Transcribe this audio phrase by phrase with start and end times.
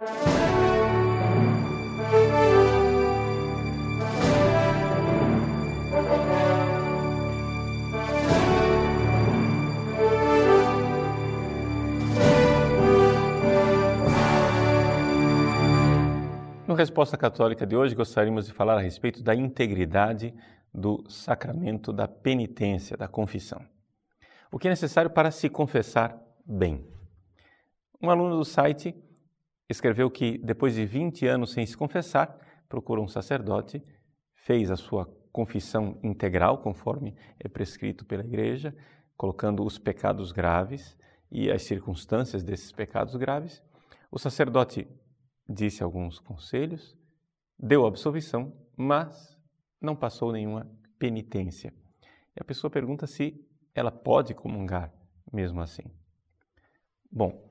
[0.00, 0.06] No
[16.74, 20.32] Resposta Católica de hoje, gostaríamos de falar a respeito da integridade
[20.72, 23.62] do sacramento da penitência, da confissão.
[24.50, 26.88] O que é necessário para se confessar bem.
[28.00, 28.94] Um aluno do site
[29.70, 32.36] escreveu que, depois de 20 anos sem se confessar,
[32.68, 33.82] procurou um sacerdote,
[34.34, 38.76] fez a sua confissão integral, conforme é prescrito pela Igreja,
[39.16, 40.96] colocando os pecados graves
[41.30, 43.62] e as circunstâncias desses pecados graves.
[44.10, 44.88] O sacerdote
[45.48, 46.96] disse alguns conselhos,
[47.58, 49.38] deu absolvição, mas
[49.80, 50.68] não passou nenhuma
[50.98, 51.72] penitência.
[52.36, 54.92] E a pessoa pergunta se ela pode comungar
[55.32, 55.84] mesmo assim.
[57.10, 57.49] Bom,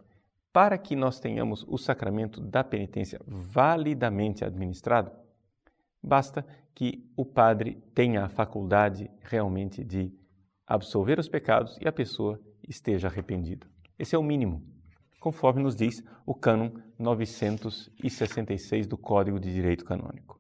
[0.52, 5.12] para que nós tenhamos o sacramento da penitência validamente administrado,
[6.02, 10.12] basta que o padre tenha a faculdade realmente de
[10.65, 13.68] absolver os pecados e a pessoa esteja arrependida.
[13.98, 14.63] Esse é o mínimo
[15.20, 20.40] conforme nos diz o cânon 966 do Código de Direito Canônico.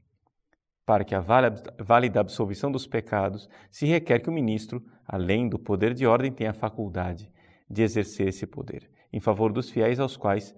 [0.85, 5.93] Para que a válida absolvição dos pecados, se requer que o ministro, além do poder
[5.93, 7.29] de ordem, tenha a faculdade
[7.69, 10.55] de exercer esse poder em favor dos fiéis aos quais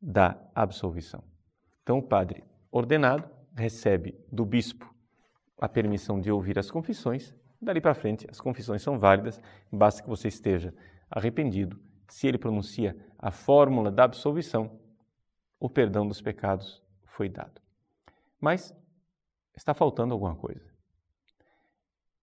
[0.00, 1.22] dá absolvição.
[1.82, 4.92] Então, o padre ordenado recebe do bispo
[5.60, 7.34] a permissão de ouvir as confissões.
[7.60, 10.74] Dali para frente, as confissões são válidas, basta que você esteja
[11.10, 11.78] arrependido
[12.12, 14.78] se ele pronuncia a fórmula da absolvição,
[15.58, 17.58] o perdão dos pecados foi dado.
[18.38, 18.74] Mas
[19.56, 20.70] está faltando alguma coisa.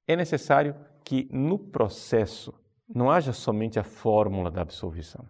[0.07, 2.53] É necessário que no processo
[2.87, 5.27] não haja somente a fórmula da absolvição.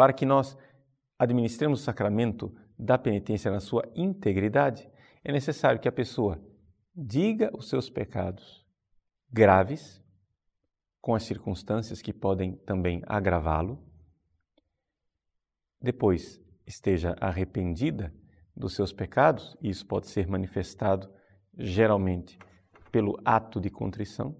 [0.00, 0.56] Para que nós
[1.18, 4.90] administremos o sacramento da penitência na sua integridade,
[5.22, 6.42] é necessário que a pessoa
[6.96, 8.66] diga os seus pecados
[9.30, 10.02] graves
[11.02, 13.78] com as circunstâncias que podem também agravá-lo.
[15.82, 18.10] Depois, esteja arrependida
[18.56, 21.12] dos seus pecados, e isso pode ser manifestado
[21.58, 22.38] geralmente
[22.90, 24.34] pelo ato de contrição.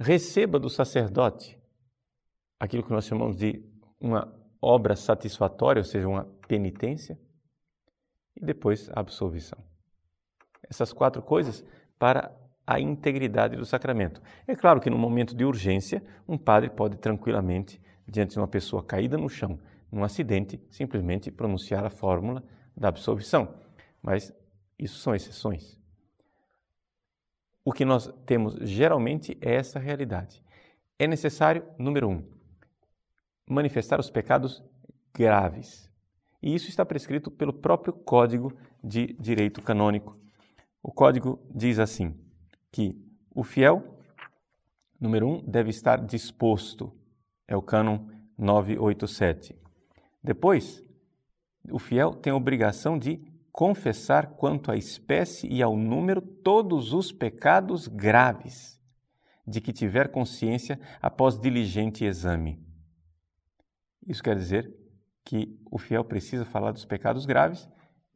[0.00, 1.60] Receba do sacerdote
[2.58, 3.75] aquilo que nós chamamos de
[4.06, 7.18] uma obra satisfatória, ou seja, uma penitência,
[8.36, 9.58] e depois a absolvição.
[10.68, 11.64] Essas quatro coisas
[11.98, 12.34] para
[12.66, 14.20] a integridade do sacramento.
[14.46, 18.82] É claro que no momento de urgência, um padre pode tranquilamente, diante de uma pessoa
[18.82, 19.58] caída no chão,
[19.90, 22.42] num acidente, simplesmente pronunciar a fórmula
[22.76, 23.54] da absolvição.
[24.02, 24.34] Mas
[24.78, 25.80] isso são exceções.
[27.64, 30.42] O que nós temos geralmente é essa realidade.
[30.98, 32.22] É necessário, número um,
[33.48, 34.62] manifestar os pecados
[35.14, 35.90] graves.
[36.42, 38.52] E isso está prescrito pelo próprio Código
[38.82, 40.16] de Direito Canônico.
[40.82, 42.14] O código diz assim:
[42.70, 42.96] que
[43.34, 44.00] o fiel,
[45.00, 46.92] número um, deve estar disposto,
[47.48, 48.06] é o cânon
[48.38, 49.56] 987.
[50.22, 50.82] Depois,
[51.70, 53.20] o fiel tem a obrigação de
[53.50, 58.78] confessar quanto à espécie e ao número todos os pecados graves
[59.46, 62.65] de que tiver consciência após diligente exame.
[64.06, 64.72] Isso quer dizer
[65.24, 67.68] que o fiel precisa falar dos pecados graves,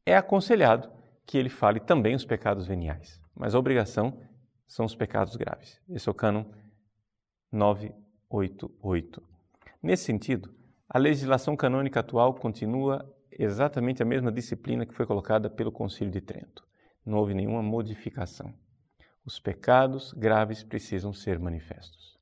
[0.07, 0.91] é aconselhado
[1.27, 4.21] que ele fale também os pecados veniais, mas a obrigação
[4.67, 5.81] são os pecados graves.
[5.89, 6.45] Esse é o cânon
[7.51, 9.23] 988.
[9.83, 10.55] Nesse sentido,
[10.89, 16.21] a legislação canônica atual continua exatamente a mesma disciplina que foi colocada pelo Concílio de
[16.21, 16.65] Trento.
[17.05, 18.55] Não houve nenhuma modificação.
[19.25, 22.19] Os pecados graves precisam ser manifestos.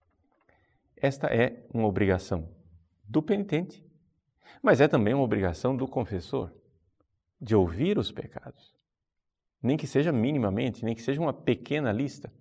[0.96, 2.48] Esta é uma obrigação
[3.08, 3.84] do penitente,
[4.62, 6.52] mas é também uma obrigação do confessor
[7.40, 8.78] de ouvir os pecados
[9.62, 12.32] nem que seja minimamente, nem que seja uma pequena lista.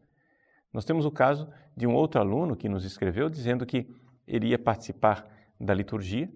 [0.71, 3.87] Nós temos o caso de um outro aluno que nos escreveu dizendo que
[4.27, 5.27] ele ia participar
[5.59, 6.31] da liturgia,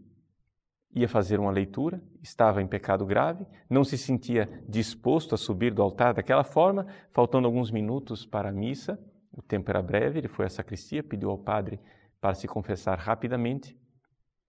[0.94, 5.82] ia fazer uma leitura, estava em pecado grave, não se sentia disposto a subir do
[5.82, 9.00] altar daquela forma, faltando alguns minutos para a missa,
[9.32, 11.80] o tempo era breve, ele foi à sacristia, pediu ao padre
[12.20, 13.78] para se confessar rapidamente.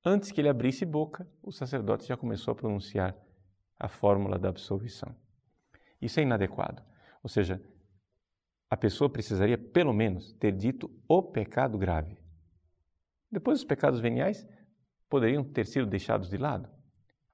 [0.05, 3.17] Antes que ele abrisse boca, o sacerdote já começou a pronunciar
[3.79, 5.15] a fórmula da absolvição.
[6.01, 6.83] Isso é inadequado.
[7.23, 7.63] Ou seja,
[8.69, 12.19] a pessoa precisaria pelo menos ter dito o pecado grave.
[13.31, 14.47] Depois, os pecados veniais
[15.09, 16.69] poderiam ter sido deixados de lado,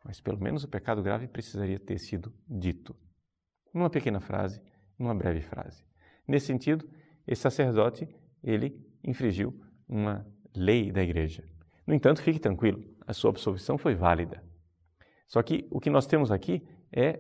[0.05, 2.94] mas pelo menos o pecado grave precisaria ter sido dito.
[3.73, 4.61] Numa pequena frase,
[4.99, 5.85] numa breve frase.
[6.26, 6.88] Nesse sentido,
[7.26, 8.09] esse sacerdote,
[8.43, 11.44] ele infringiu uma lei da igreja.
[11.88, 14.44] No entanto, fique tranquilo, a sua absolvição foi válida.
[15.26, 16.62] Só que o que nós temos aqui
[16.93, 17.19] é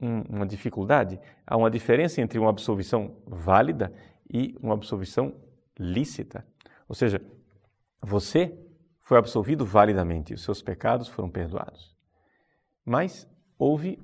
[0.00, 1.18] um, uma dificuldade.
[1.44, 3.92] Há uma diferença entre uma absolvição válida
[4.32, 5.34] e uma absolvição
[5.76, 6.46] lícita.
[6.88, 7.20] Ou seja,
[8.00, 8.56] você
[9.00, 11.92] foi absolvido validamente, os seus pecados foram perdoados.
[12.84, 13.28] Mas
[13.58, 13.98] houve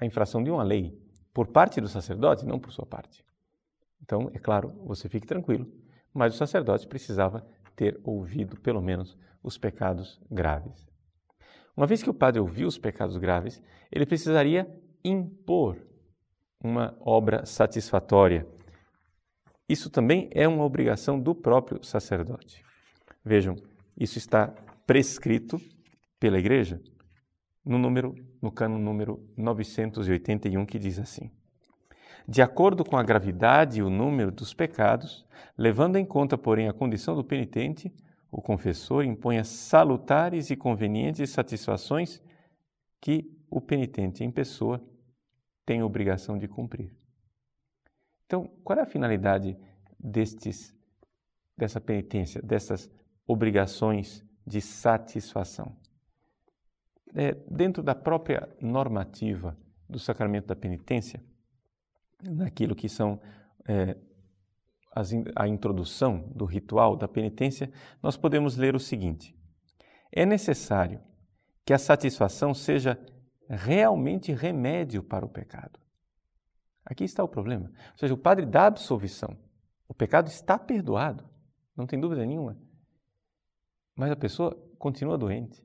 [0.00, 0.98] a infração de uma lei
[1.34, 3.22] por parte do sacerdote, não por sua parte.
[4.00, 5.70] Então, é claro, você fique tranquilo,
[6.14, 7.46] mas o sacerdote precisava
[7.76, 10.88] ter ouvido pelo menos os pecados graves.
[11.76, 13.62] Uma vez que o padre ouviu os pecados graves,
[13.92, 14.66] ele precisaria
[15.04, 15.76] impor
[16.62, 18.46] uma obra satisfatória.
[19.68, 22.64] Isso também é uma obrigação do próprio sacerdote.
[23.24, 23.56] Vejam,
[23.96, 24.48] isso está
[24.86, 25.60] prescrito
[26.18, 26.80] pela Igreja
[27.64, 31.30] no número no cano número 981 que diz assim:
[32.28, 35.24] De acordo com a gravidade e o número dos pecados,
[35.56, 37.92] levando em conta, porém, a condição do penitente,
[38.30, 42.20] o confessor impõe as salutares e convenientes satisfações
[43.00, 44.82] que o penitente em pessoa
[45.64, 46.92] tem obrigação de cumprir.
[48.26, 49.56] Então, qual é a finalidade
[49.98, 50.74] destes
[51.56, 52.90] dessa penitência, dessas
[53.24, 55.76] obrigações de satisfação?
[57.14, 59.56] É, dentro da própria normativa
[59.88, 61.24] do sacramento da penitência,
[62.22, 63.20] naquilo que são
[63.66, 63.96] é,
[65.34, 67.70] a introdução do ritual da penitência,
[68.02, 69.36] nós podemos ler o seguinte:
[70.10, 71.00] é necessário
[71.64, 72.98] que a satisfação seja
[73.48, 75.78] realmente remédio para o pecado.
[76.84, 77.70] Aqui está o problema.
[77.92, 79.36] Ou seja, o padre dá absolvição.
[79.88, 81.28] O pecado está perdoado,
[81.76, 82.56] não tem dúvida nenhuma.
[83.94, 85.64] Mas a pessoa continua doente.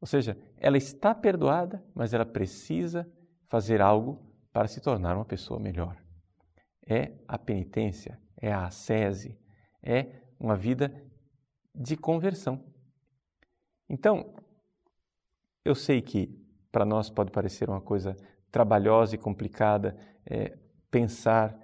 [0.00, 3.10] Ou seja, ela está perdoada, mas ela precisa
[3.48, 4.25] fazer algo
[4.56, 5.94] para se tornar uma pessoa melhor
[6.86, 9.38] é a penitência, é a ascese,
[9.82, 10.94] é uma vida
[11.74, 12.64] de conversão.
[13.86, 14.34] Então,
[15.62, 16.42] eu sei que
[16.72, 18.16] para nós pode parecer uma coisa
[18.50, 19.94] trabalhosa e complicada
[20.24, 20.56] é,
[20.90, 21.54] pensar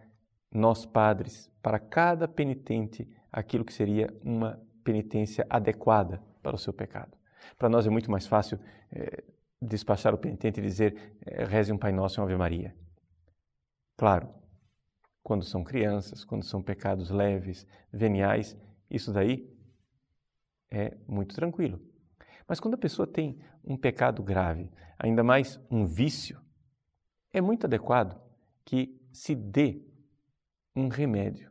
[0.53, 7.17] nós padres para cada penitente aquilo que seria uma penitência adequada para o seu pecado.
[7.56, 8.61] Para nós é muito mais fácil
[8.93, 9.25] é,
[9.62, 12.81] despachar o penitente e dizer é, reze um Pai Nosso e uma Ave Maria.
[13.97, 14.29] Claro,
[15.23, 18.56] quando são crianças, quando são pecados leves, veniais,
[18.91, 19.49] isso daí
[20.71, 21.81] é muito tranquilo.
[22.47, 26.41] Mas quando a pessoa tem um pecado grave, ainda mais um vício,
[27.33, 28.21] é muito adequado
[28.65, 29.83] que se dê
[30.75, 31.50] um remédio,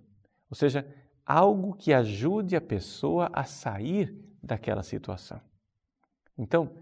[0.49, 0.85] ou seja,
[1.25, 5.39] algo que ajude a pessoa a sair daquela situação.
[6.37, 6.75] Então,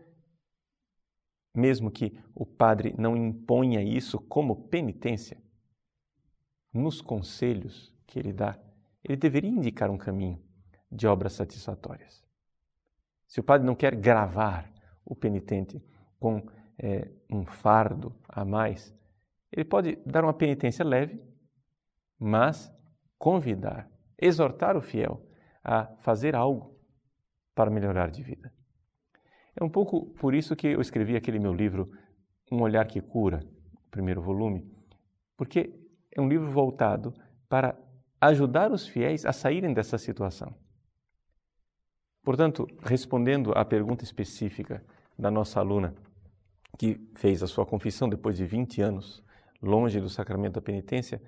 [1.53, 5.41] mesmo que o padre não imponha isso como penitência,
[6.74, 8.60] nos conselhos que ele dá,
[9.04, 10.42] ele deveria indicar um caminho
[10.92, 12.24] de obras satisfatórias.
[13.27, 14.71] Se o padre não quer gravar
[15.06, 15.83] o penitente
[16.19, 16.45] com
[16.77, 18.95] é, um fardo a mais,
[19.51, 21.21] ele pode dar uma penitência leve,
[22.18, 22.71] mas
[23.18, 25.25] convidar, exortar o fiel
[25.63, 26.77] a fazer algo
[27.54, 28.54] para melhorar de vida.
[29.56, 31.92] É um pouco por isso que eu escrevi aquele meu livro,
[32.51, 33.42] Um Olhar que Cura,
[33.74, 34.71] o primeiro volume,
[35.36, 35.74] porque
[36.19, 37.13] é um livro voltado
[37.48, 37.75] para
[38.21, 40.54] ajudar os fiéis a saírem dessa situação.
[42.24, 44.86] Portanto, respondendo à pergunta específica
[45.18, 45.95] da nossa aluna,
[46.78, 49.23] que fez a sua confissão depois de 20 anos
[49.61, 51.21] longe do sacramento da penitência,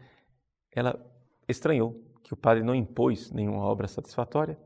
[0.72, 1.00] ela
[1.48, 4.60] estranhou que o padre não impôs nenhuma obra satisfatória.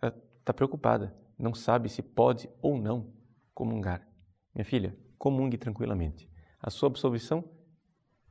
[0.00, 3.12] Ela está preocupada, não sabe se pode ou não
[3.54, 4.06] comungar.
[4.54, 6.30] Minha filha, comungue tranquilamente.
[6.60, 7.44] A sua absolvição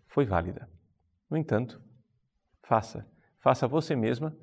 [0.07, 0.69] foi válida.
[1.29, 1.81] No entanto,
[2.63, 3.05] faça,
[3.39, 4.35] faça você mesma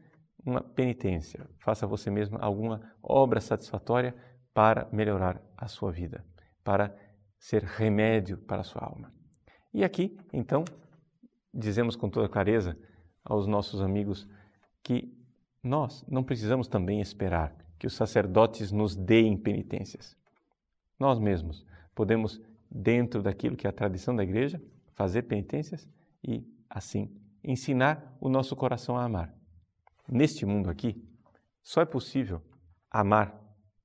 [0.45, 4.15] uma penitência, faça você mesma alguma obra satisfatória
[4.55, 6.25] para melhorar a sua vida,
[6.63, 6.97] para
[7.39, 9.13] ser remédio para a sua alma.
[9.75, 10.65] E aqui, então,
[11.53, 12.79] dizemos com toda clareza
[13.25, 14.27] aos nossos amigos
[14.83, 15.13] que
[15.63, 20.17] nós não precisamos também esperar que os sacerdotes nos deem penitências.
[20.99, 22.41] Nós mesmos podemos,
[22.71, 24.63] dentro daquilo que é a tradição da igreja,
[24.95, 25.89] fazer penitências
[26.23, 29.35] e assim, ensinar o nosso coração a amar.
[30.09, 31.03] Neste mundo aqui,
[31.63, 32.43] só é possível
[32.91, 33.39] amar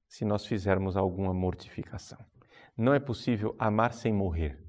[0.08, 2.20] se nós fizermos alguma mortificação.
[2.78, 4.62] Não é possível amar sem morrer.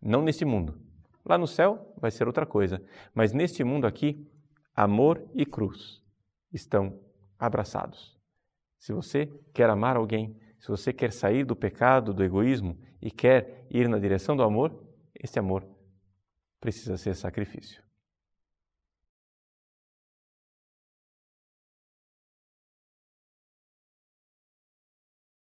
[0.00, 0.80] Não neste mundo.
[1.24, 2.82] Lá no céu vai ser outra coisa.
[3.14, 4.30] Mas neste mundo aqui,
[4.74, 6.02] amor e cruz
[6.52, 7.00] estão
[7.38, 8.16] abraçados.
[8.78, 13.66] Se você quer amar alguém, se você quer sair do pecado, do egoísmo e quer
[13.70, 14.84] ir na direção do amor,
[15.14, 15.66] esse amor
[16.66, 17.80] precisa ser sacrifício.